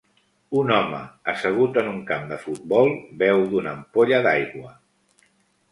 Un 0.61 0.71
home 0.75 1.01
assegut 1.33 1.77
en 1.83 1.91
un 1.91 1.99
camp 2.09 2.25
de 2.33 2.41
futbol 2.47 2.91
beu 3.23 3.45
d'una 3.53 3.77
ampolla 3.79 4.23
d'aigua. 4.29 4.75